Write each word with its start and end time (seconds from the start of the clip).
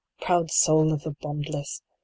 Proud 0.19 0.49
soul 0.49 0.91
of 0.93 1.03
the 1.03 1.11
Bondless! 1.11 1.83